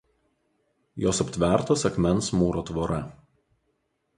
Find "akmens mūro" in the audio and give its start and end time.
1.91-2.65